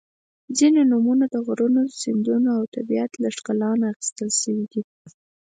•ځینې 0.57 0.81
نومونه 0.91 1.25
د 1.33 1.35
غرونو، 1.45 1.81
سیندونو 2.01 2.49
او 2.57 2.63
طبیعت 2.75 3.11
له 3.23 3.29
ښکلا 3.35 3.71
نه 3.81 3.85
اخیستل 3.93 4.29
شوي 4.41 4.65
دي. 4.71 4.81